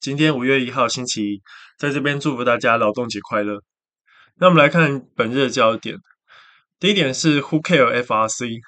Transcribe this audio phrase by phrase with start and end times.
[0.00, 1.42] 今天五月一号星期一，
[1.76, 3.60] 在这边祝福大家劳动节快乐。
[4.36, 5.96] 那我们来看本日的焦点。
[6.78, 8.60] 第一点是 Who Care FRC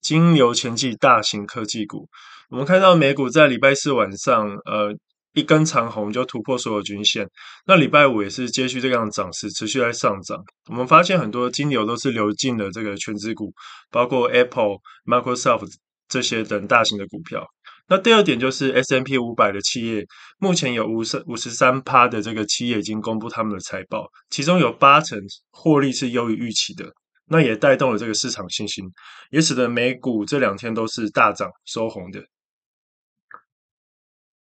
[0.00, 2.08] 金流前继大型科技股。
[2.48, 4.94] 我们看到美股在礼拜四晚上，呃，
[5.34, 7.28] 一根长红就突破所有均线。
[7.66, 10.42] 那礼拜五也是接续这样的涨势，持续在上涨。
[10.70, 13.52] 我们发现很多金流都是流进了这个全资股，
[13.90, 15.74] 包括 Apple、Microsoft
[16.08, 17.46] 这些等大型的股票。
[17.86, 20.06] 那第二点就是 S&P 五百的企业，
[20.38, 25.18] 目前有五十五十三趴的这个企业已经公布他们的财报，其中有八成
[25.50, 26.90] 获利是优于预期的，
[27.26, 28.86] 那也带动了这个市场信心，
[29.30, 32.24] 也使得美股这两天都是大涨收红的。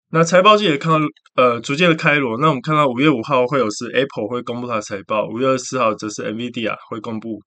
[0.10, 7.42] 那财报季也看到呃逐渐的开锣，那我们看到五月五号会有是 Apple 会公布它的财报，五月二十四号则是 NVIDIA 会公布。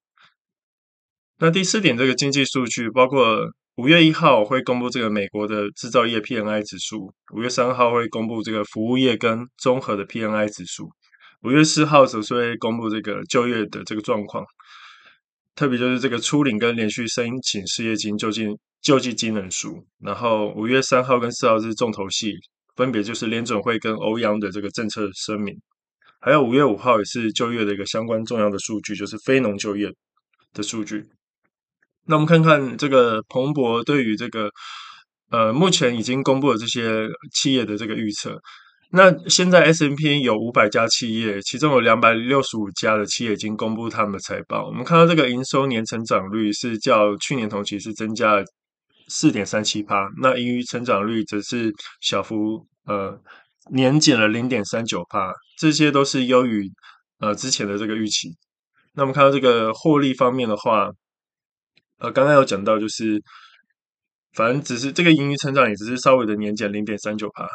[1.40, 3.52] 那第四点这个经济数据包括。
[3.76, 10.88] 五月一号会公布这个美国的制造业 PMI 指数，五月三号会公布这个服务业跟综合的 PMI 指数，
[11.42, 14.44] 五月四号则是会公布这个就业的这个状况，
[15.56, 18.46] 特别就是这个初领跟连续申请失业金救济
[18.80, 22.32] 救济金人数，然后五月三号跟四号是重头戏，
[22.76, 25.52] 分别就是联准会跟欧央的这个政策声明，
[26.20, 29.92] 还有五月五号也是就业的一个相关重要的数据，就是非农就业
[30.52, 31.04] 的数据。
[32.06, 34.50] 那我们看看这个彭博对于这个
[35.30, 38.38] 呃目前已经公布的这些企业的这个预测。
[38.90, 44.66] 那现在 S&P 有五百家企业，其中有两百六十五家的企业已经公布他们的财报。
[44.66, 48.44] 我们看到这个营收年成长率是较去年同期是增加了
[49.08, 53.18] 四点三七趴，那盈余成长率则是小幅呃
[53.72, 56.70] 年减了零点三九趴，这些都是优于
[57.18, 58.28] 呃之前的这个预期。
[58.92, 60.90] 那我们看到这个获利方面的话。
[61.98, 63.22] 呃，刚刚有讲到，就是
[64.32, 67.48] 反正只是这个盈余成长也只是稍微的年减零点三九趴。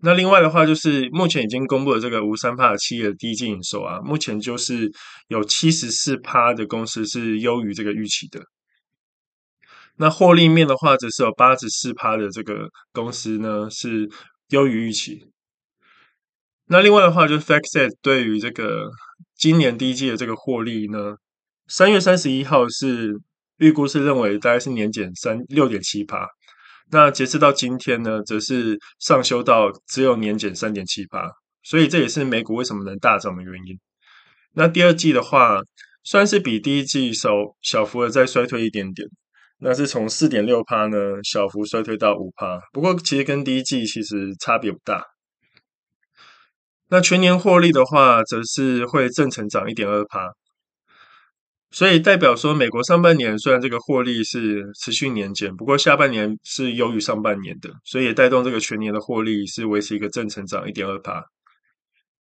[0.00, 4.92] 那另外的话，就是目前已经公布的这个无三帕的企业的第一季营收啊，目前就是
[5.26, 8.40] 有七十四趴的公司是优于这个预期的。
[9.96, 14.08] 那获利面的话，则是有八十四趴的这个公司呢是
[14.50, 15.32] 优于预期。
[16.66, 18.88] 那另外的话，就是 FactSet 对于这个
[19.34, 21.16] 今年第一季的这个获利呢，
[21.66, 23.18] 三月三十一号是。
[23.58, 26.26] 预估是认为大概是年减三六点七趴，
[26.90, 31.30] 那截至到今天呢，则是上修到只有年减三点七趴，
[31.62, 33.78] 所以这也是美股为什么能大涨的原因。
[34.54, 35.60] 那第二季的话，
[36.02, 37.30] 算是比第一季小
[37.62, 39.06] 小幅的再衰退一点点，
[39.58, 45.04] 那是从四点六趴呢小幅衰退到五趴，不过其实跟第一季其实差别不大。
[46.90, 50.30] 那全年获利的话，则是会正成长一点二趴。
[51.70, 61.22] 所以代表说，美国上半年虽然这个获利是持续年减，不过下半年是优于上半年的，所以也带动这个全年的获利是维持一个正成长一点二趴。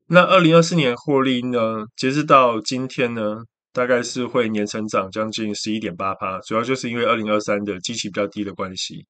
[0.07, 3.37] 那二零二四年获利呢，截至到今天呢，
[3.71, 9.05] 大概是会年成长将近十一点八趴，主要就是因为二零二三的基期比较低的关系。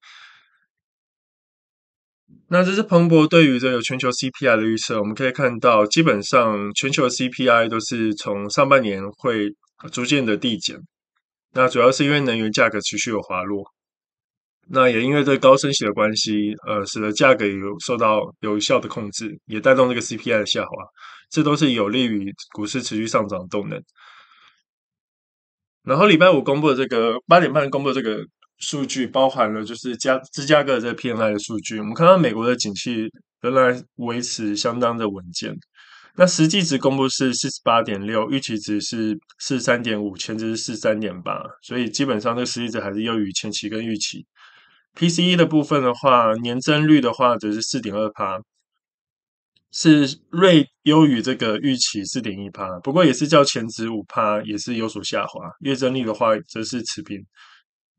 [2.49, 9.55] 那这是彭博对于这个全球 CPI 的预测，我们可以看到，基本上全球 CPI 都是从上半年会。
[9.91, 10.77] 逐渐的递减，
[11.53, 13.63] 那主要是因为能源价格持续有滑落，
[14.69, 20.69] 那也因为这高升息的关系，呃，使得价格有受到有效的控制，也带动这个 CPI 的下滑，
[21.29, 23.81] 这都是有利于股市持续上涨的动能。
[25.83, 28.25] 然后礼拜五公布的这个八点半公布的这个
[28.57, 33.09] 数据，包含了就是加芝加哥的这个 PMI 的数据，我们看到美国的景气
[33.39, 35.55] 仍然维持相当的稳健。
[36.19, 44.25] 那实际值公布是四十八点六，预期值是四十三点五，前值是四十三点八，所以基本上这个实际值还是优于前期跟预期。
[44.95, 48.39] PCE 的部分的话，年增率的话则是四点二趴，
[49.71, 55.51] 是锐优于这个预期四点一趴，不过也是较前值五趴也是有所下滑。
[55.59, 57.23] 月增率的话则是持平，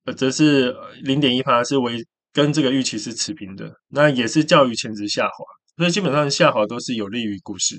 [0.06, 0.74] 呃，则是
[1.04, 5.57] 零点一趴是为跟这个预期是持平的，那也是较于前值下滑。
[5.78, 7.76] 所以基本上下滑都是有利于股市。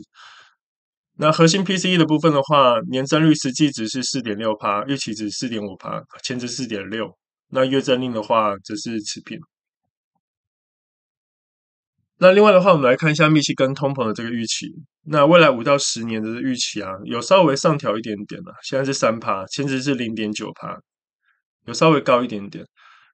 [1.18, 7.16] 那核心 PCE 的部分的话，年增率实际值是四点六趴，预期值四点五趴，前值四点六。
[7.50, 9.38] 那月增率的话则是持平。
[12.20, 14.68] 那另外的话，我们来看一下密西根通膨的这个预期。
[15.06, 20.78] 那未来五到十年的预期啊，有稍微上调一点点了，现在是三趴，前值是零点九趴，
[21.66, 22.66] 有稍微高一点点。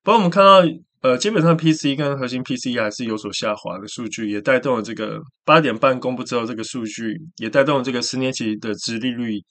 [0.05, 0.61] 不过我们看到，
[1.01, 9.41] 呃，基本上 PC 跟核心 PCE 还是有所下滑的数据，也带动了这个八点半公布之后这个数据，也带动了这个十年期的殖利率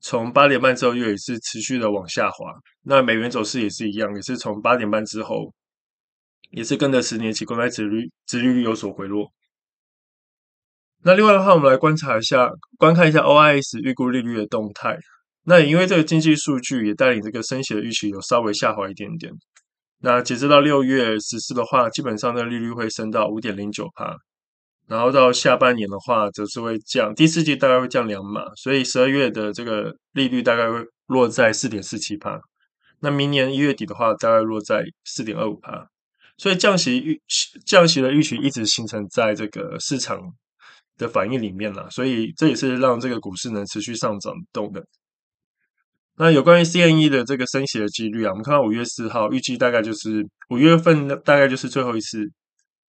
[0.00, 2.52] 从八点半之后又也是持续的往下滑。
[2.82, 5.54] 那美元走势也是一样，也是从八点半之后，
[6.50, 9.30] 也是跟着十年期公债殖率殖利率有所回落。
[11.04, 14.98] 那另外的话，我们来观察一下，观看一下 OIS 预估利率的动态。
[15.44, 19.32] 那也因为这个经济数据也带领这个升息的预期有稍微下滑一点点。
[20.00, 24.14] 那截止到六月十四的话，基本上的利率会升到五点零九趴，
[24.86, 32.38] 然后到下半年的话，则是会降，第四季大概会降两码，所以十二月的这个利率大概会落在四点四七趴。
[33.00, 35.86] 那明年一月底的话，大概落在四点二五趴。
[36.38, 37.18] 所以降息预
[37.64, 40.20] 降息的预期一直形成在这个市场
[40.98, 44.84] 的反应里面了，所以这也是让这个股市能持续上涨动的。
[46.18, 52.30] 那有关于 CME 的这个升息的几率啊，我们看到五月四号预计大概就是五月份大概就是最后一次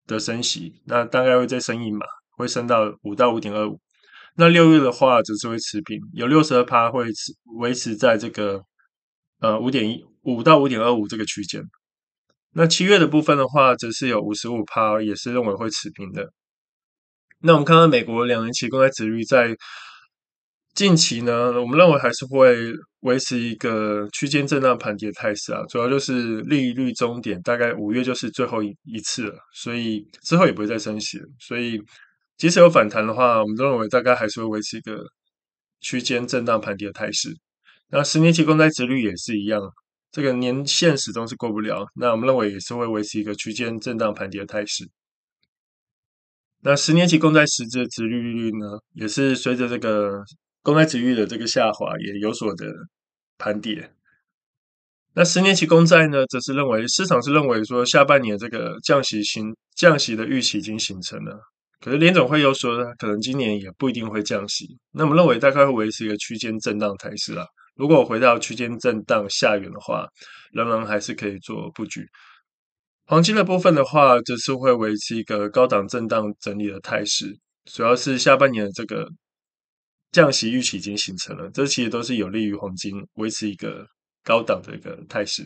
[0.05, 2.05] 的升息，那大概会再升一码，
[2.37, 3.79] 会升到五到五点二五。
[4.37, 8.61] 那六月的话则是会持平，有六十二趴会持维持在这个
[9.39, 11.61] 呃五点一五到五点二五这个区间。
[12.53, 16.31] 那七月的部分的话，则是有五十五趴，也是认为会持平的。
[17.41, 19.55] 那我们看到美国两年期公债殖率在
[20.77, 31.25] 近期呢，我们认为还是会维持一个区间震荡盘跌态势啊，主要就是利率终点大概五月就是最后一一次了，所以之后也不会再升息了。
[31.39, 31.81] 所以
[32.37, 35.03] 即使有反弹的话，我们都认为大概还是会维持一个
[35.79, 37.35] 区间震荡盘跌的态势。
[37.89, 39.59] 那十年期公债殖率也是一样，
[40.11, 44.87] 这个年限始终是过不了，那我们认为也是会维持一个区间震荡盘跌的态势。
[46.61, 50.23] 那十年期公债实质的殖利率呢，也是随着这个
[50.67, 52.65] 公债殖率的这个下滑，也有所的
[53.37, 53.89] 盘跌。
[55.13, 61.39] 那十年期公债呢，则是认为市场是认为说，下半年这个降息形降息的预期已经形成了。
[61.79, 64.77] 可是联总会又说，可能今年也不一定会降息。
[64.91, 67.45] 那我们认为大概会维持一个区间震荡态势啦。
[67.77, 70.05] 如果回到区间震荡下缘的话，
[70.51, 72.05] 仍然还是可以做布局。
[73.05, 77.39] 黄金的部分的话，则是会维持一个高档震荡整理的态势，
[77.71, 79.07] 主要是下半年的这个
[80.17, 83.85] 降息预期已经形成了，这其实都是有利于黄金维持一个
[84.23, 85.43] 高档的一个态势。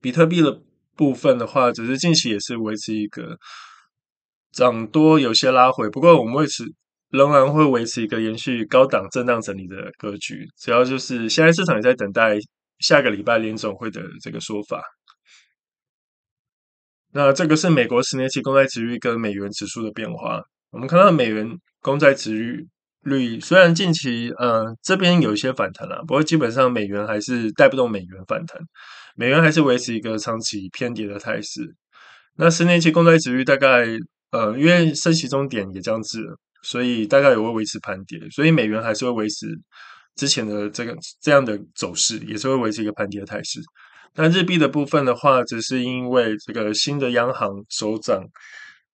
[0.00, 0.62] 比特币的
[0.94, 3.36] 部分的话，只是近期也是维持一个
[4.52, 6.62] 涨多有些拉回，不过我们维持
[7.10, 12.38] 仍然会维持一个延续高档震荡整理的格局，主要就是现在市场也在等待
[12.78, 14.80] 下个礼拜联总会的这个说法。
[17.10, 20.40] 那这个是美国十年期公债殖率跟美元指数的变化。
[20.70, 21.48] 我们看到美元
[21.80, 22.64] 公债殖率
[23.06, 28.60] 率虽然近期呃这边有一些反弹了，不过基本上美元还是带不动美元反弹，
[29.14, 31.74] 美元还是维持一个长期偏跌的态势。
[32.36, 33.86] 那十年期公债殖率大概
[34.32, 36.20] 呃因为升息终点也将至，
[36.62, 39.46] 所以大概也会维持盘跌，所以美元还是会维持
[40.16, 43.60] 之前的这个这样的走势，也是会维持一个盘跌的态势。
[44.14, 48.24] 那日币的部分的话，只是因为这个新的央行首长，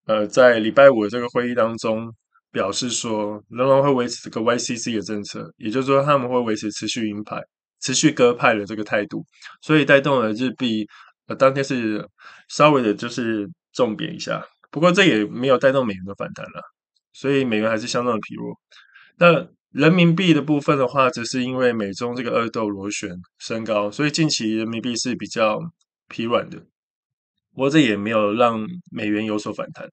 [0.05, 2.13] 呃，在礼拜五的这个会议当中
[2.53, 7.41] 表示说，仍然会维持这个 YCC 的政策，也就是说他们会维持持续鹰派、
[7.81, 9.25] 持续鸽派的这个态度，
[9.61, 10.87] 所以带动了日币，
[11.25, 12.07] 呃，当天是
[12.49, 16.61] 稍微的就是重贬一下，不过这也没有带动美元的反弹了，
[17.11, 18.55] 所以美元还是相当的疲弱。
[19.17, 25.59] 那人民币的部分的话，只是因为美中这个二斗螺旋升高，所以近期人民币是比较
[26.07, 26.59] 疲软的。
[27.51, 29.89] 不过这也没有让美元有所反弹。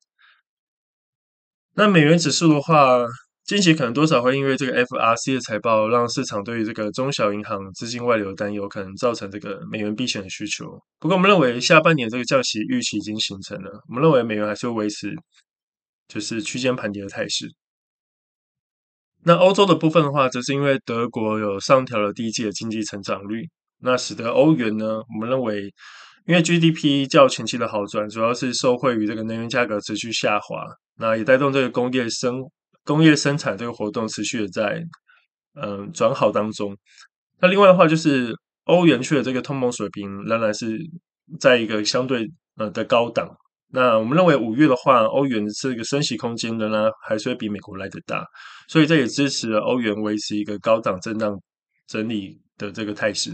[1.81, 3.07] 那美元指数的话，
[3.47, 10.67] 近期可能多少会因为这个 FRC 的财报，让市场对于这个中小银行资金外流担忧，可能造成这个美元避险的需求。
[10.99, 15.11] 不过我们认为下半年这个降息预期已经形成了，我们认为美元还是会维持
[16.07, 17.51] 就是区间盘跌的态势。
[19.25, 25.73] 那欧洲的部分的话，则是因为德国有上调了第一季的经济成长率，那使得欧元呢，我们认为，
[26.27, 30.65] 因为 GDP 较前期的好转，主要是受惠于这个能源价格持续下滑，
[30.97, 32.41] 那也带动这个工业生
[32.85, 34.83] 工业生产这个活动持续的在
[35.61, 36.77] 嗯转好当中。
[37.41, 38.35] 那另外的话，就是
[38.65, 40.79] 欧元区的这个通膨水平仍然是
[41.41, 43.29] 在一个相对呃的高档。
[43.73, 48.25] 那我们认为五月的话，欧元这个升息空间仍然还是会比美国来得大，
[48.69, 51.41] 所以这也支持了欧元维持一个高档震荡
[51.87, 53.33] 整理的这个态势。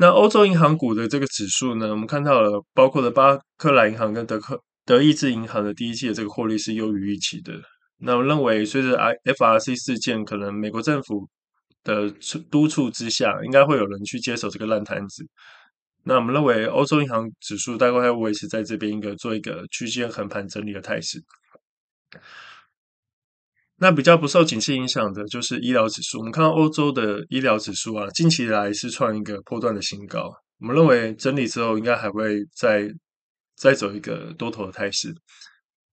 [0.00, 7.52] 那欧洲银行股的这个指数呢，我们看到了包括了巴克莱银行跟德克德意志银行的第一季的这个获利是优于预期的，
[7.98, 11.28] 那我认为随着 I F R C 事件，可能美国政府
[11.82, 12.08] 的
[12.48, 15.26] 督促之下，应该会有人去接手这个烂摊子。
[16.04, 21.20] 那我们认为欧洲银行指数大概会维持在这边一个做一个区间横盘整理的态势。
[23.80, 26.18] 那比较不受景气影响的就是医疗指数。
[26.18, 30.32] 我们看到欧洲的医疗指数啊，近期来是创一个波段的新高。
[30.58, 32.90] 我们认为整理之后应该还会再
[33.56, 35.14] 再走一个多头的态势。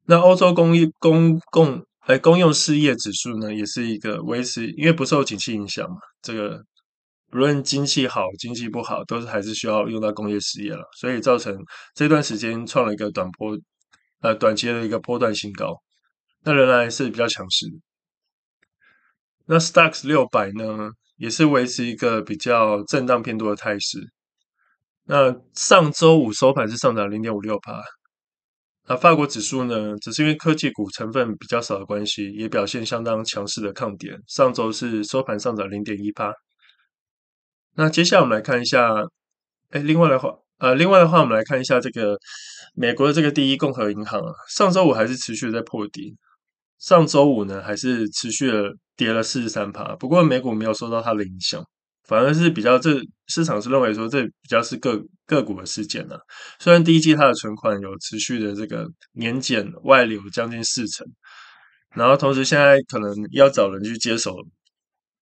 [0.08, 5.98] 那欧洲公益公共哎公用事业指数呢，也是一个维持，因为不受景气影响嘛。
[6.24, 6.60] 这个
[7.30, 11.56] 不论经济好经济不好，都是还是需要用到工业事业了，所以造成
[11.94, 13.56] 这段时间创了一个短波
[14.22, 15.80] 呃短期的一个波段新高。
[16.46, 17.66] 那仍然是比较强势。
[19.48, 24.00] 那 Stocks 六百呢，也是维持一个比较震荡偏多的态势。
[25.04, 27.82] 那上周五收盘是上涨零点五六趴。
[28.88, 34.16] 那法国指数呢，只是因为科技股成分比较少的关系，也表现相当强势的抗跌。
[34.28, 36.32] 上周是收盘上涨零点一八。
[37.76, 38.94] 那接下来我们来看一下，
[39.72, 42.18] 哎，另外的话，呃，另外的话，我们来看一下这个
[42.74, 46.16] 美国的这个第一共和银行啊，上周五还是持续在破底。
[46.86, 51.60] 上周五呢，还是持续的跌了四十三趴，不过美股没有受到它的影响，
[52.08, 56.22] 反而是比较这市场是认为说这比较是个个股的事件呢、啊。
[56.60, 61.08] 虽然第一季它的存款有持续的这个年减外流将近四成，
[61.96, 64.36] 然后同时现在可能要找人去接手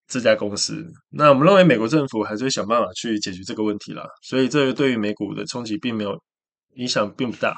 [0.05, 6.21] 这家公司，那我们认为美国政府还是会想办法去解决这个问题啦，所以这个对于美股的冲击并没有
[6.75, 7.55] 影响并不大。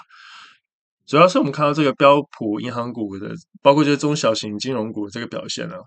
[1.05, 3.31] 主要是我们看到这个标普银行股的，
[3.61, 5.77] 包括这些中小型金融股这个表现啊，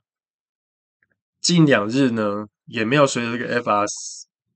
[1.41, 3.89] 近两日呢也没有随着这个 FRC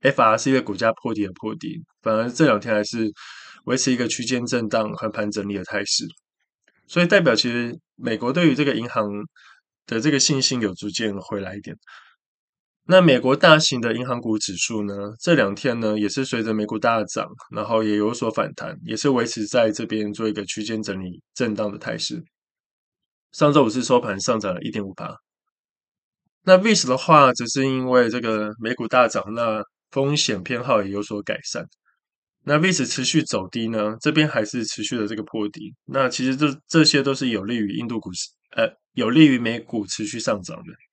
[0.03, 3.13] FRC 的股价破底而破底，反而这两天还是
[3.65, 6.07] 维持一个区间震荡、横盘整理的态势，
[6.87, 9.05] 所以代表其实美国对于这个银行
[9.87, 11.77] 的这个信心有逐渐回来一点。
[12.85, 22.25] 那美国大型的银行股指数呢，这两天呢也是随着美股大涨，然后也有所反弹，也是维持在这边做一个区间整理震荡的态势。
[23.31, 25.15] 上周五是收盘上涨了一点五八。
[26.45, 29.63] 那 VIX 的话，只是因为这个美股大涨，那
[29.93, 31.65] 风险偏好也有所改善。
[32.45, 35.73] 那 VIX 持续走低呢，这边还是持续的这个破底。
[35.85, 40.92] 那其实这这些都是有利于印度股市，呃，有利于美股持续上涨的。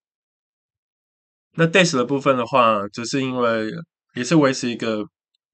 [1.60, 3.70] 那 DAX 的部分的话，只是因为
[4.16, 5.04] 也是维持一个，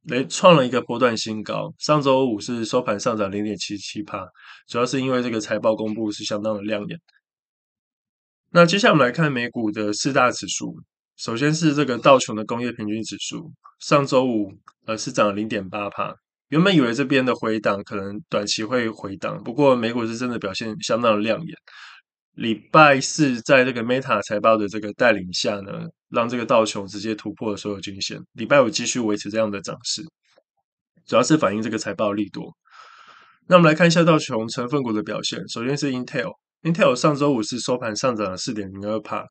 [0.09, 1.73] 诶，创了一个波段新高。
[1.79, 4.23] 上周五是收盘上涨零点七七趴，
[4.67, 6.99] 主要是因为这个财报公布是相当的亮眼。
[8.51, 10.75] 那接下来我们来看美股的四大指数，
[11.17, 14.53] 首先是这个道琼的工业平均指数，上周五
[14.85, 16.13] 呃是涨了零点八趴。
[16.49, 21.57] 原本以为这边的回档可能短期会回档，不过美股是真的表现相当的亮眼。
[22.35, 25.71] 礼拜四在这个 Meta 财报的这个带领下呢，
[26.09, 28.19] 让这个道琼直接突破了所有均线。
[28.33, 30.03] 礼拜五继续维持这样的涨势，
[31.05, 32.53] 主要是反映这个财报利多。
[33.47, 35.39] 那我们来看一下道琼成分股的表现。
[35.47, 39.23] 首先是 Intel，Intel 上周五是收盘上涨了四点零二帕，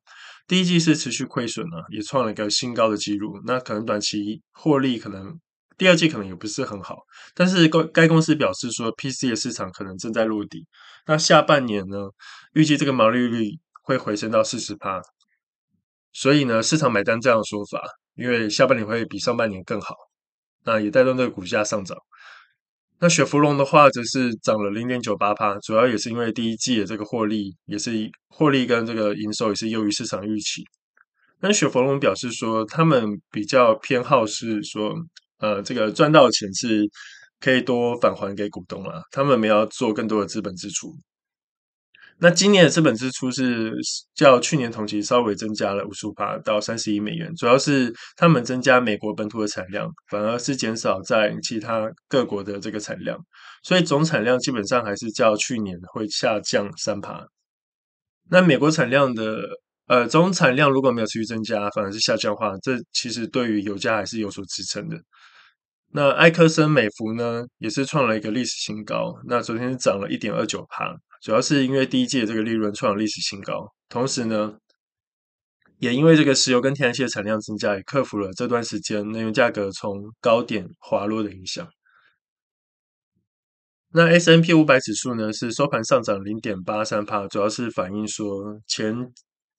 [0.47, 3.39] 第一季是持续亏损啊，也创了一个新高的记录。
[3.45, 5.39] 那可能短期获利可能。
[5.77, 6.99] 第二季可能也不是很好，
[7.33, 10.65] 但是该该公司表示说，PC 的市场可能正在落底。
[11.05, 11.97] 那下半年呢，
[12.55, 13.51] 预计这个毛利率
[13.83, 14.99] 会回升到四十趴，
[16.11, 17.79] 所以呢，市场买单这样的说法，
[18.15, 19.93] 因为下半年会比上半年更好，
[20.65, 21.95] 那也带动这个股价上涨。
[22.99, 27.91] 那雪佛龙的话，则是涨了零点九八趴，主要也是因为第一季的这个获利，也是
[28.29, 30.63] 获利跟这个营收也是优于市场预期。
[31.41, 34.95] 那雪佛龙表示说，他们比较偏好是说。
[35.39, 36.89] 呃，这个赚到钱是
[37.41, 40.95] 可以多返还给股东了，他们没有做更多的资本支出。
[42.17, 43.73] 那今年的资本支出是
[44.13, 53.19] 较去年同期稍微增加了五十五趴到三十亿美元，主要是他们增加美国本土的产量，反而是减少在其他各国的这个产量，
[53.63, 57.21] 所以总产量基本上还是较去年会下降三趴。
[58.29, 59.37] 那美国产量的
[59.87, 64.97] 呃总产量如果没有持续增加，反而是下降的话，这其实对于油价还是有所支撑的。
[65.91, 69.13] 那埃克森美孚呢，也是创了一个历史新高。
[69.27, 70.93] 那昨天涨了一点二九趴，
[71.25, 74.53] 主要是因为第一季的这个利润创了历史新高，同时呢，
[75.79, 81.67] 也因为这个石油跟天然气的产量增加，也克服了这段时间能源价格从高点滑落的影响。
[83.91, 88.95] 那 S n P 五百指数呢，是收盘上涨零点八三趴，主要是反映说钱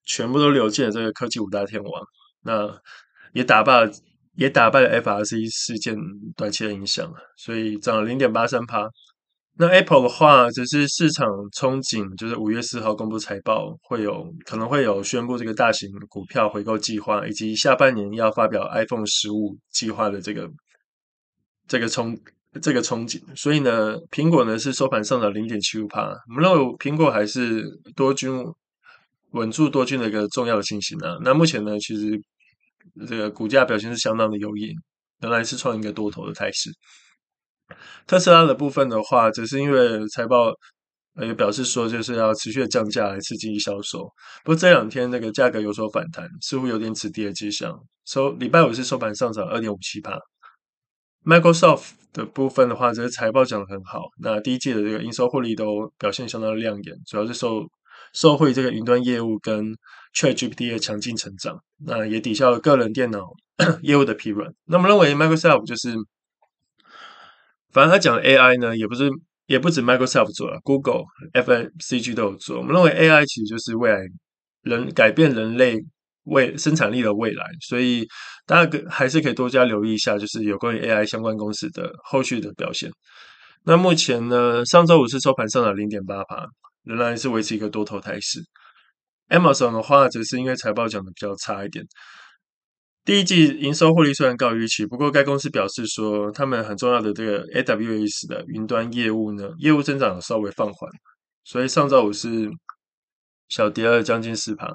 [0.04, 2.02] 全部都流进了这个科技五大天王，
[2.42, 2.80] 那
[3.32, 3.90] 也打败。
[4.38, 5.96] 也打败了 FRC 事件
[6.36, 8.86] 短期的影响，所以涨了零点八三趴。
[9.58, 20.46] 那 Apple 的话，只是市场憧憬，就是五月四号公布财报，会有可能会有宣布这个大型股票回购计划，以及下半年要发表 iPhone 十五计划的这个
[21.66, 22.18] 这个憧
[22.60, 23.18] 这个憧憬。
[23.34, 28.44] 所以呢，苹果呢是收盘上涨零点七五趴，我们认为苹果还是多军
[29.30, 31.16] 稳住多军的一个重要的信心啊。
[31.22, 32.20] 那目前呢，其实
[33.08, 34.74] 这个股价表现是相当的优异，
[35.20, 36.70] 仍然是创一个多头的态势。
[38.06, 40.52] 特斯拉的部分的话，只是因为财报
[41.20, 44.04] 也表示说，就是要持续的降价来刺激销售。
[44.44, 47.74] 不过这两天那个价格有所反弹，似乎有点止跌的迹象。
[48.04, 50.16] 收礼拜五是收盘上涨二点五七趴。
[51.24, 57.66] Microsoft 的部分的话，这个财报讲得很好，那第一季的这个营收获利都表现相当亮眼，主要是受
[58.12, 59.74] 受惠这个云端业务跟
[60.14, 63.24] ChatGPT 的强劲成长，那也抵消了个人电脑
[63.82, 64.52] 业务的疲软。
[64.66, 65.96] 那么认为 Microsoft 就是。
[67.76, 69.10] 反正他讲 AI 呢，也不是，
[69.44, 71.02] 也不止 Microsoft 做了，Google、
[71.34, 72.56] FMCG 都有做。
[72.56, 73.98] 我们认为 AI 其实就是未来
[74.62, 75.76] 人改变人类
[76.24, 78.08] 未生产力的未来，所以
[78.46, 82.90] 大家还是可以多加留意一下，就是有关于 AI 相关公司的后续的表现。
[83.64, 86.46] 那目前呢，上周五是收盘上涨零点八趴，
[86.82, 88.40] 仍然是维持一个多头态势。
[89.28, 91.84] Amazon 的话，只是因为财报讲的比较差一点。
[93.06, 100.90] 第一季营收获利虽然高于预期，不过该公司表示说，他们很重要的这个 AWS 的云端业务呢，业务增长稍微放缓，
[101.44, 102.50] 所以上周五是
[103.48, 104.68] 小跌了将近四趴。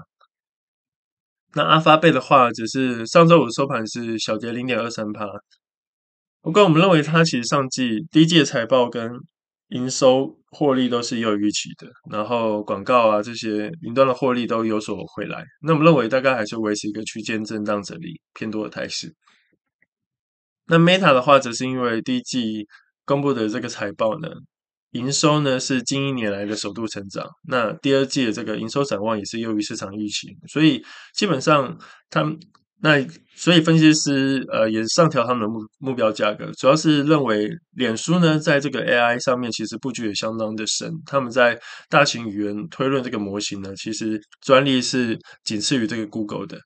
[1.56, 5.26] 那阿发贝的话，只是上周五收盘是小跌零点二三趴。
[6.42, 9.12] 不过我们认为它其实上季第一季的财报跟
[9.72, 19.14] 营收获利都是有预期的，然后广告啊这些云端的获利都有所回来，那我们认为大概还是维持一个区间震荡整理偏多的态势。
[20.68, 22.68] 那 Meta 的话，则是因为第一季
[23.06, 24.28] 公布的这个财报呢，
[24.92, 31.78] 营收呢是近一年来的首度成长，那第二季的这个营收展望也是优于市场预期，所以基本上
[32.10, 32.40] 他们。
[32.84, 32.98] 那
[33.36, 46.60] 所以分析师呃也上调他们的目目标价格，主要是认为脸书呢在这个 AI 上面其实布局也相当的深，他们在大型语言推论这个模型呢，其实专利是仅次于这个 Google 的。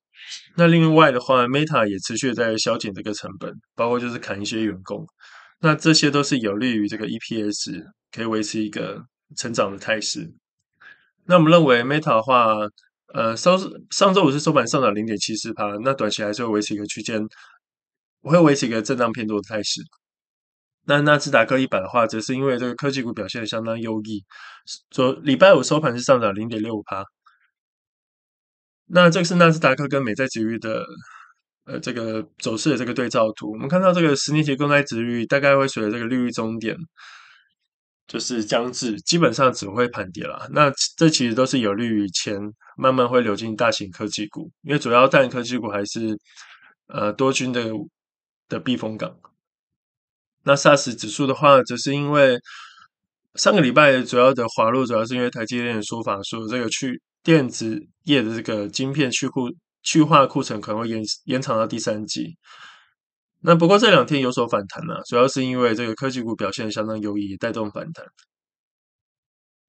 [0.56, 5.06] 那另外的话，Meta 也持续在削减这个成本，包括就是砍一些员工，
[5.60, 9.04] 那这些都是有利于这个 EPS 可以维持一个
[9.36, 10.34] 成长的态势。
[11.26, 12.56] 那我们认为 Meta 的话。
[13.16, 13.58] 呃，收
[13.92, 17.26] 上周五是收盘上涨零点七四趴，那短期还是会维持一个区间，
[18.22, 19.82] 会维持一个震荡偏多的态势。
[20.86, 24.22] 那纳斯达克一百的话，则是因为这个科技股表现相当优异，
[24.90, 27.06] 昨礼拜五收盘是上涨零点六五趴。
[28.88, 30.86] 那这个是纳斯达克跟美债殖率的
[31.64, 36.76] 呃这个走势的这个对照图，我们看到这个十年期公债殖率大概会随着这个利率终点。
[38.08, 40.48] 就是将至，基本上只会盘跌了。
[40.52, 42.40] 那这其实都是有利于钱
[42.78, 46.18] 慢慢会流进大型科技股，因为主要大型科技股还是
[46.88, 47.72] 呃多军的
[48.48, 49.16] 的避风港。
[50.44, 52.38] 那 SARS 指数的话，则是因为
[53.34, 59.50] 上个礼拜主要的滑落，主要是因为台积电的说法说这个去电子业的这个晶片去库
[59.82, 62.38] 去化库存可能会延延长到第三季。
[63.46, 68.04] 那不过这两天有所反弹呢、啊，主要是因为这个科技股表现相当优异，带动反弹。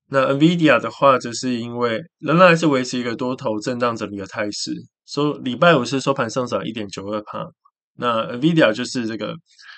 [0.08, 4.72] 那 NVIDIA 的话，则是因为仍然还是维持一个多头震荡整理的态势，
[5.04, 7.46] 收礼拜五是收盘上涨一点九二趴。
[7.98, 9.34] 那 NVIDIA 就是这个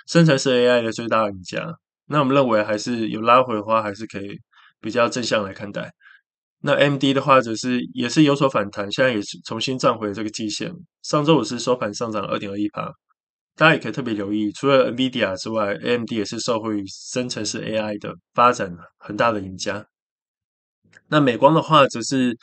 [0.06, 1.66] 生成式 AI 的最大赢家。
[2.06, 4.38] 那我们认为还是有拉回的话，还是可以
[4.80, 5.90] 比较正向来看待。
[6.60, 10.72] 那 MD 的话，则是也是有所反弹，现在也是重新站回这个季线。
[11.02, 12.92] 上周五是收盘上涨二点二一趴。
[13.58, 19.84] 大家也可以特别留意，除了 NVIDIA 之外，AMD 也是受惠于生成式 AI 的发展很大的赢家。
[21.08, 22.36] 那美光的话，则是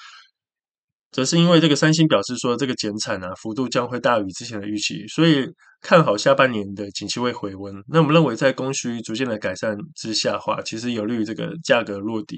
[1.11, 5.47] 则是因为这个三星表示说，这个减产啊幅度将会大于之前的预期，所以
[5.81, 7.73] 看好下半年的景气会回温。
[7.87, 12.37] 那我们认为，在供需逐渐的改善之下的话，其实有利于这个价格落底。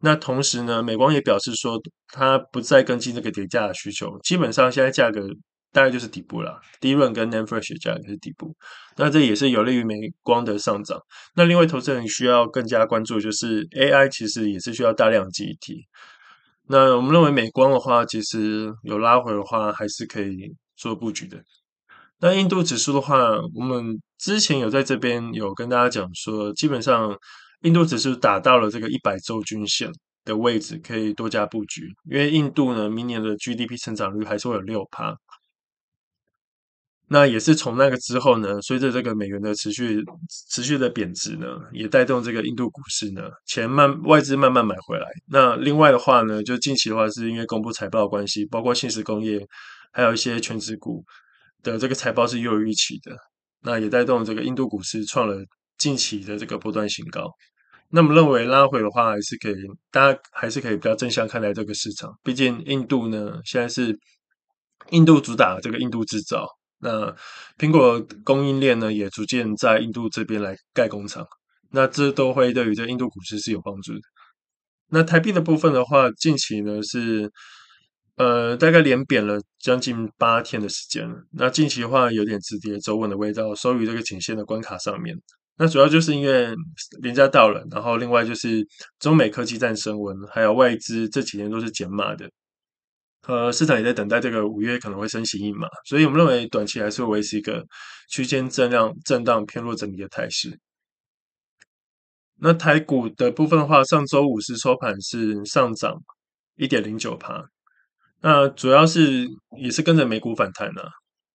[0.00, 1.78] 那同时呢，美光也表示说，
[2.10, 5.28] 它不再跟进这个跌价的需求，基本上现在价格。
[5.72, 8.56] 大概就是底部啦，DRAM 跟 nan fresh 价格是底部，
[8.96, 10.98] 那这也是有利于美光的上涨。
[11.34, 15.86] 那另外，投资人需要更加关注，就是 AI 其实也是需要大量记忆体。
[16.68, 21.38] 那我们认为美光的话，其实有拉回的话，还是可以做布局的。
[22.20, 23.16] 那印度指数的话，
[23.54, 27.16] 我们之前有在这边有跟大家讲说，基本上
[27.62, 29.90] 印度指数达到了这个一百周均线
[30.24, 35.14] 的位置，可以多加布局，因为印度呢，明年的 GDP 成长率还是会有六趴。
[37.10, 40.04] 那也是从那个之后呢，随着这个美元的持续
[40.50, 45.06] 持续的贬值呢，也带动这个印度股市呢，钱慢外资慢慢买回来。
[45.26, 49.40] 那另外的话呢，就近期的话是因为公布财报的关系，包括信实工业，
[49.90, 51.02] 还有一些全职股
[51.62, 53.16] 的这个财报是优于预期的，
[53.62, 55.36] 那也带动这个印度股市创了
[55.78, 57.30] 近期的这个波段新高。
[57.90, 59.54] 那么认为拉回的话，还是可以，
[59.90, 62.12] 大家还是可以比较正向看待这个市场。
[62.22, 63.98] 毕竟印度呢，现在是
[64.90, 66.46] 印度主打这个印度制造。
[66.80, 67.14] 那
[67.58, 71.26] 苹果供应链呢，也逐渐在印度这边来盖工厂，
[71.70, 74.00] 那这都会对于这印度股市是有帮助的。
[74.90, 77.30] 那台币的部分的话，近期呢是
[78.16, 81.16] 呃大概连贬了将近八天的时间了。
[81.32, 85.14] 那近期的话有点止跌走稳的味道，收于这个颈线的关卡上面。
[85.58, 86.54] 那主要就是因为
[87.02, 88.64] 廉价到了，然后另外就是
[89.00, 92.30] 中美科技战升温，还有外资这几年都是减码的。
[93.26, 97.62] 呃，市场也在等待这个五月可能会升息一码，所以我们认为短期还是会维持一个
[98.08, 100.58] 区间震荡、震荡偏弱整理的态势。
[102.40, 105.94] 那台股的部分的话，上周五是收盘是上涨
[106.56, 107.44] 一点零九趴，
[108.22, 109.26] 那主要是
[109.60, 110.88] 也是跟着美股反弹的、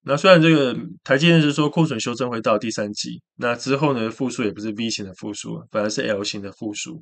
[0.05, 7.01] 那虽然这个台积电是说库存修正会到第三季，那之后呢复苏也不是 V 型的复苏，反而是 L 型的复苏。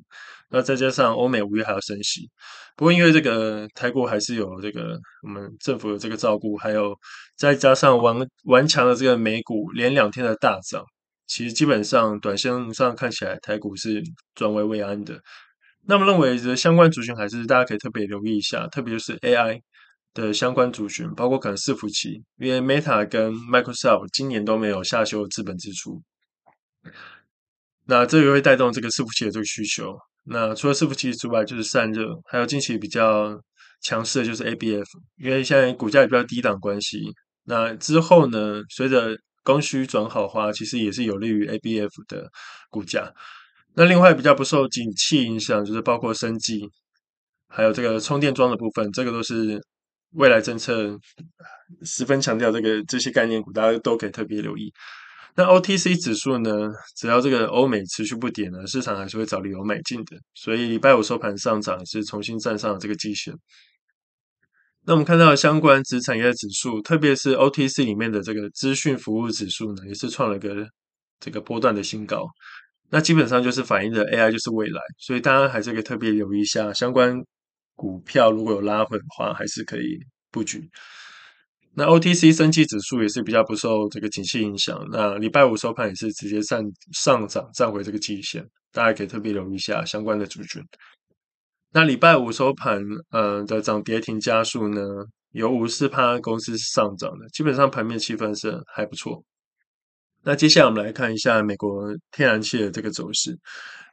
[0.50, 2.30] 那再加上欧美五月还要升息，
[2.76, 6.96] 不过因为这个台股还是有这个我们政府的这个照顾，还有
[7.36, 10.84] 再加上顽顽强的这个美股连两天的大涨，
[11.26, 14.00] 其实基本上短线上看起来台股是
[14.34, 15.18] 转危为安的。
[15.88, 19.60] 那么认为这相关族群还是大家可以特别留意一下，特别就是 AI。
[20.14, 26.02] 的相关族群，包括可能伺服器，因为 Meta 跟 Microsoft 今年都没有下修资本支出，
[27.86, 29.96] 那这个会带动这个伺服器的这个需求。
[30.24, 33.40] 那除了伺服器之外，就是散热，还有近期比较
[33.80, 34.84] 强势的就是 ABF，
[35.16, 37.00] 因为现在股价也比较低档关系。
[37.44, 42.30] 那之后呢，随着供需转好的话，其实也是有利于 ABF 的
[42.70, 43.12] 股价。
[43.74, 46.68] 那另外比较不受景气影响，就是包括生技，
[47.48, 49.58] 还有这个充电桩的部分，这个都是。
[50.14, 50.98] 未来政策
[51.82, 54.72] 十分强调这个这些概念股，大家都可以特别留意。
[55.34, 60.16] 那 OTC 指数呢，只要这个欧美持续不跌呢，市场还是会找理由买进的。
[60.34, 63.34] 所以礼拜五收盘上涨是重新站上了这个季线。
[64.84, 70.66] 那我们看到相关子产业指数，特别是 OTC 里面的这个资讯服务指数呢，也是创了个
[71.18, 72.26] 这个波段的新高。
[72.90, 77.16] 那基本上就是反映的 AI 就是未来，所以大家还是可以特别留意一下相关。
[77.82, 79.98] 股票如果有拉回的话，还是可以
[80.30, 80.70] 布局。
[81.74, 84.78] 那 OTC 生技指数也是比较不受这个景气影响。
[84.92, 90.62] 那礼拜五收盘也是直接上上涨，站回这个季线，大家可以特别留意一下相关的族群。
[91.72, 94.80] 那礼拜五收盘，呃的涨跌停加速呢，
[95.32, 99.24] 有五十四趴公司是上涨的，基本上盘面气氛是还不错。
[100.22, 103.36] 那接下来我们来看一下美国天然气的这个走势。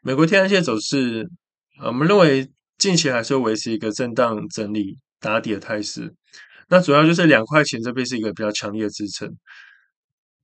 [0.03, 1.27] 美国天然气的走势，
[1.81, 2.47] 呃，我们认为。
[2.79, 6.11] 近期还是维持一个震荡整理打底的态势，
[6.69, 9.29] 那主要就是两块钱这边是一个比较强烈的支撑，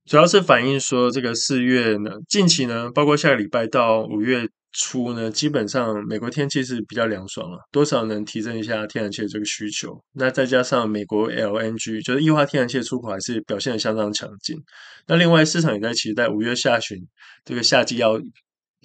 [0.04, 9.98] 主要是反映说这个四月呢，近期呢，包括下个礼拜到五月初呢，基本上美国天气是比较凉爽了，多少能提振一下天然气的这个需求。
[10.12, 14.62] 那再加上美国 LNG 就是液化天然气的出口还是表现得相当强劲，
[15.06, 16.98] 那另外市场也在期待五月下旬
[17.44, 18.20] 这个夏季要。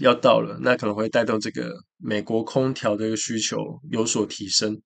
[0.01, 3.57] 要到了，那可能会带动这个美国空调的一个需求
[3.89, 4.81] 有所提升，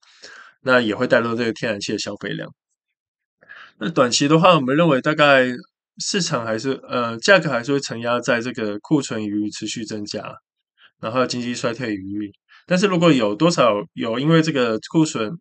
[0.62, 2.54] 那也会带动这个天然气的消费量。
[3.78, 5.48] 那短期的话，我们认为大概
[5.98, 10.24] 市场还是呃价格还是会承压在这个库存余持续增加，
[11.02, 12.32] 然后经济衰退余裕。
[12.68, 15.32] 但是如果有多少有因为这个库存，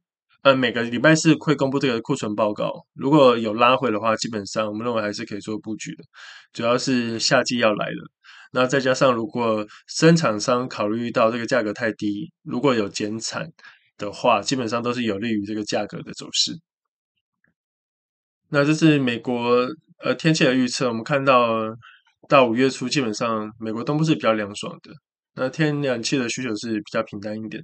[0.43, 6.05] 呃每个礼拜四会公布这个库存报告，如果有拉回的话，基本上我们认为还是可以做布局的，
[6.53, 8.11] 主要是夏季要来了。
[8.57, 13.51] 那再加上，如果生产商考虑到这个价格太低，如果有减产
[13.99, 16.57] 的话，基本上都是有利于这个价格的走势。
[18.51, 19.67] 那这是美国
[19.99, 21.65] 呃天气的预测，我们看到
[22.29, 24.93] 到五月初，基本上美国东部是比较凉爽的，
[25.35, 27.61] 那天然气的需求是比较平淡一点。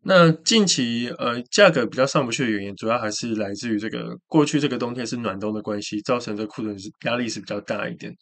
[0.00, 8.12] 那近期呃价格比较上不去的原因，主要还是来自于这个过去这个冬天是暖冬的关系，造成这库存是压力是比较大一点。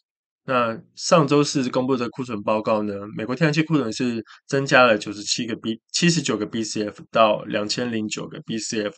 [0.51, 8.93] 那上周四公布的库存报告呢，美国天然气库存是增加了九十七个 B 七十九个 BCF 到两千零九个 BCF，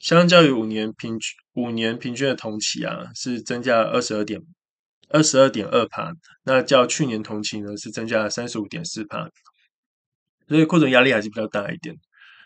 [0.00, 4.40] 相较于五年平均五年平均的同期啊，是增加了二十二点
[5.08, 9.30] 二十二点二帕，那较去年同期呢是增加了三十五点四帕，
[10.48, 11.94] 所以库存压力还是比较大一点。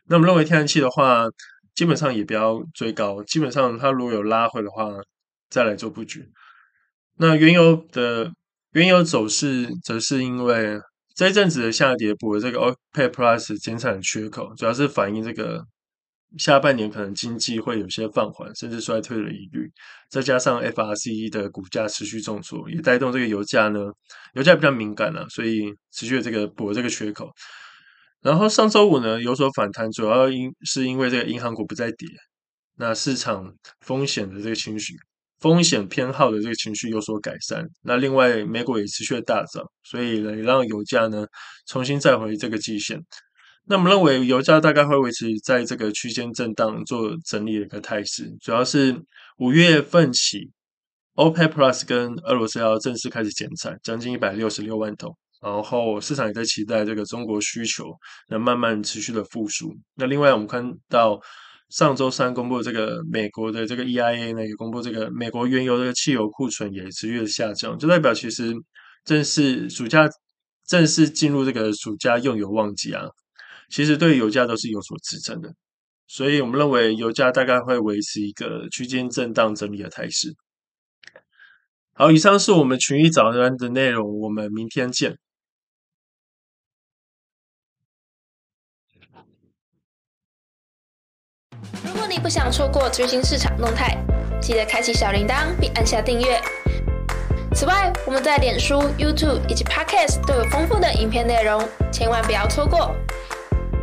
[0.04, 1.26] 那我们认为天然气的话，
[1.74, 4.90] 基本上也不要追高，基本上它如果有拉回的话。
[5.52, 6.24] 再来做布局。
[7.22, 8.32] 那原油的
[8.72, 10.80] 原油走势，则是因为
[11.14, 15.62] 这一阵子的下跌补了这个 OPEC Plus 减产缺口，主要是反映这个
[16.38, 19.70] 下半年可能经济会有些放缓甚至衰退的疑虑，
[20.08, 23.80] 再加上 FRCE 的股价持续重挫，也带动这个油价呢，
[24.32, 27.30] 油价比较敏感了，所以持续这个补了这个缺口。
[28.22, 32.08] 然后上周五呢有所反弹，主要因是因为这个银行股不再跌，
[32.78, 34.94] 那市场风险的这个情绪。
[35.40, 41.26] 风险偏好的这个情绪有所改善，那另外美股也持续的大涨，所以呢也让油价呢
[41.66, 43.00] 重新再回这个季线。
[43.64, 48.94] 那我们认为油价大概会维持在这个区间震荡做整理的一个态势，主要是
[49.38, 50.50] 五月份起
[51.14, 57.84] ，OPEC Plus 跟俄罗斯要正式开始减产，将近一百六十六万桶，然后市场也在期待这个中国需求
[58.28, 59.74] 能慢慢持续的复苏。
[59.94, 61.18] 那另外我们看到。
[61.70, 68.52] 上周三公布的这个美国的这个 EIA 呢，也公布这个美国原油的汽油库存也持续的下降，就代表其实
[69.04, 70.08] 正是暑假
[70.66, 73.04] 正式进入这个暑假用油旺季啊，
[73.70, 75.54] 其实对油价都是有所支撑的，
[76.08, 80.34] 所以我们认为油价大概会维持一个区间震荡整理的态势。
[81.92, 85.16] 好，以上是我们群益早安的内容，我们明天见。
[92.10, 93.96] 你不想错过最新市场动态，
[94.42, 96.40] 记得开启小铃铛并按下订阅。
[97.54, 102.92] 此外，我们在脸书、YouTube 以及 Podcast 都有丰富的影片内容，千万不要错过。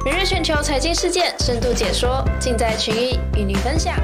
[0.03, 3.95] 每日全球财经事件深度解说，尽在群益与你分享。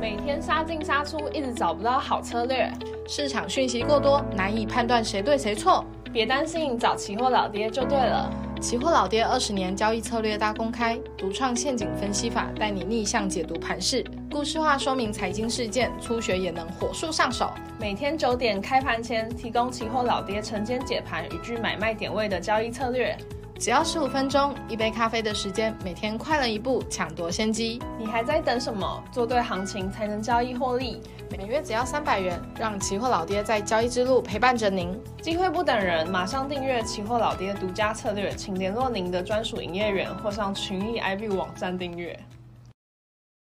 [0.00, 2.70] 每天杀进杀出，一直找不到好策略，
[3.08, 5.84] 市场讯息过多，难以判断谁对谁错。
[6.12, 8.30] 别担心，找期货老爹就对了。
[8.66, 17.48] 期货老爹二十年交易策略大公开，独创陷阱分析法，带你逆向解读盘势，故事化说明财经事件，初学也能火速上手。
[17.78, 23.16] 每天九点开盘前，提供期货老爹晨间解盘与具买卖点位的交易策略，
[23.58, 27.80] 只要十五分钟，一杯咖啡的时间，每天快了一步，抢夺先机。
[27.98, 29.02] 你还在等什么？
[29.10, 31.00] 做对行情才能交易获利。
[31.30, 34.94] 每月只要三百元，让期货老爹在交易之路陪伴着您。
[35.22, 42.18] 机会不等人，马上订阅期货老爹独家策略，请联络您的专属营业员或上群益 IB 网站订阅。